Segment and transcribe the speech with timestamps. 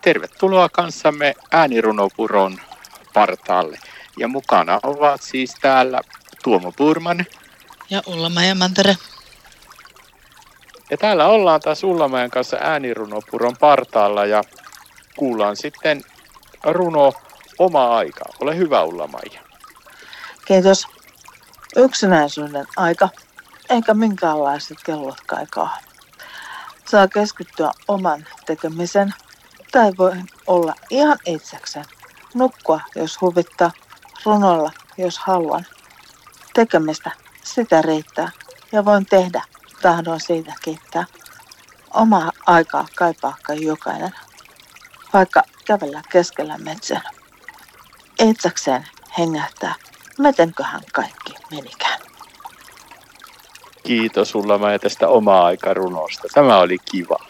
[0.00, 2.58] Tervetuloa kanssamme äänirunopuron
[3.14, 3.78] partaalle.
[4.18, 6.00] Ja mukana ovat siis täällä
[6.44, 7.26] Tuomo Purman.
[7.90, 8.96] Ja Ulla Mantere.
[10.90, 14.44] Ja täällä ollaan taas Ullamäen kanssa äänirunopuron partaalla ja
[15.16, 16.02] kuullaan sitten
[16.64, 17.12] runo
[17.58, 18.24] Oma aika.
[18.40, 19.40] Ole hyvä Ulla-Maija.
[20.44, 20.86] Kiitos.
[21.76, 23.08] Yksinäisyyden aika,
[23.68, 25.78] eikä minkäänlaiset kellot kaikaa.
[26.84, 29.14] Saa keskittyä oman tekemisen
[29.70, 30.12] tai voi
[30.46, 31.84] olla ihan itsekseen.
[32.34, 33.72] Nukkua, jos huvittaa,
[34.24, 35.66] runolla, jos haluan.
[36.54, 37.10] Tekemistä,
[37.42, 38.30] sitä riittää
[38.72, 39.42] ja voin tehdä,
[39.82, 41.04] tahdon siitä kiittää.
[41.94, 44.14] Omaa aikaa kaipaa jokainen,
[45.12, 47.02] vaikka kävellä keskellä metsän.
[48.18, 49.74] Itsekseen hengähtää,
[50.18, 52.00] mitenköhän kaikki menikään.
[53.82, 56.28] Kiitos sulla mä tästä omaa aikarunosta.
[56.34, 57.29] Tämä oli kiva.